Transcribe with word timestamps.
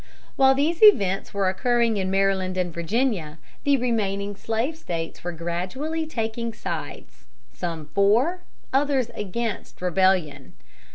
While 0.35 0.55
these 0.55 0.81
events 0.81 1.31
were 1.31 1.47
occurring 1.47 1.97
in 1.97 2.09
Maryland 2.09 2.57
and 2.57 2.73
Virginia, 2.73 3.37
the 3.65 3.77
remaining 3.77 4.35
slave 4.35 4.75
States 4.75 5.23
were 5.23 5.31
gradually 5.31 6.07
taking 6.07 6.53
sides, 6.55 7.25
some 7.53 7.85
for, 7.93 8.41
others 8.73 9.11
against 9.13 9.79
rebellion. 9.79 10.53